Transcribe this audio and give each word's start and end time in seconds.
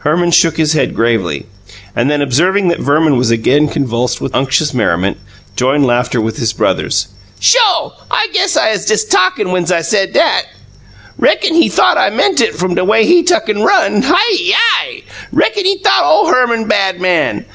Herman 0.00 0.30
shook 0.32 0.58
his 0.58 0.74
head 0.74 0.94
gravely, 0.94 1.46
and 1.96 2.10
then, 2.10 2.20
observing 2.20 2.68
that 2.68 2.80
Verman 2.80 3.16
was 3.16 3.30
again 3.30 3.66
convulsed 3.66 4.20
with 4.20 4.34
unctuous 4.34 4.74
merriment, 4.74 5.16
joined 5.56 5.86
laughter 5.86 6.20
with 6.20 6.36
his 6.36 6.52
brother. 6.52 6.90
"Sho'! 7.40 7.94
I 8.10 8.26
guess 8.34 8.58
I 8.58 8.72
uz 8.72 8.84
dess 8.84 9.04
TALKIN' 9.06 9.48
whens 9.52 9.72
I 9.72 9.80
said 9.80 10.14
'at! 10.14 10.48
Reckon 11.16 11.54
he 11.54 11.70
thought 11.70 11.96
I 11.96 12.10
meant 12.10 12.42
it, 12.42 12.52
f'm 12.54 12.74
de 12.74 12.84
way 12.84 13.06
he 13.06 13.22
tuck 13.22 13.48
an' 13.48 13.62
run. 13.62 14.02
Hiyi! 14.02 15.04
Reckon 15.32 15.64
he 15.64 15.78
thought 15.78 16.04
ole 16.04 16.26
Herman 16.26 16.68
bad 16.68 17.00
man! 17.00 17.46